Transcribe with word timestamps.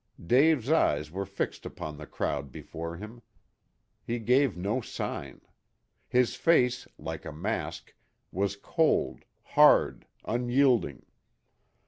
Dave's 0.25 0.71
eyes 0.71 1.11
were 1.11 1.27
fixed 1.27 1.63
upon 1.63 1.95
the 1.97 2.07
crowd 2.07 2.51
before 2.51 2.97
him. 2.97 3.21
He 4.03 4.17
gave 4.17 4.57
no 4.57 4.81
sign. 4.81 5.41
His 6.09 6.33
face, 6.33 6.87
like 6.97 7.23
a 7.23 7.31
mask, 7.31 7.93
was 8.31 8.55
cold, 8.55 9.25
hard, 9.43 10.07
unyielding. 10.25 11.05